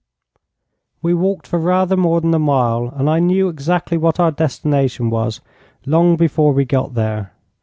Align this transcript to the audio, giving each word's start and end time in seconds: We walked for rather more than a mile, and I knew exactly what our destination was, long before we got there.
We 1.03 1.13
walked 1.13 1.45
for 1.45 1.59
rather 1.59 1.95
more 1.95 2.21
than 2.21 2.33
a 2.33 2.39
mile, 2.39 2.91
and 2.95 3.07
I 3.07 3.19
knew 3.19 3.49
exactly 3.49 3.99
what 3.99 4.19
our 4.19 4.31
destination 4.31 5.11
was, 5.11 5.41
long 5.85 6.15
before 6.15 6.53
we 6.53 6.65
got 6.65 6.95
there. 6.95 7.33